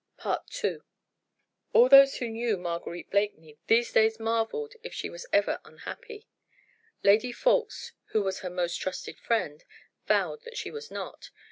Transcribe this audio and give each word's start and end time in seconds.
II 0.25 0.77
All 1.73 1.87
those 1.87 2.15
who 2.15 2.27
knew 2.27 2.57
Marguerite 2.57 3.11
Blakeney 3.11 3.59
these 3.67 3.91
days 3.91 4.19
marvelled 4.19 4.73
if 4.81 4.95
she 4.95 5.11
was 5.11 5.27
ever 5.31 5.61
unhappy. 5.63 6.27
Lady 7.03 7.31
Ffoulkes, 7.31 7.91
who 8.05 8.23
was 8.23 8.39
her 8.39 8.49
most 8.49 8.77
trusted 8.77 9.19
friend, 9.19 9.63
vowed 10.07 10.41
that 10.41 10.57
she 10.57 10.71
was 10.71 10.89
not. 10.89 11.29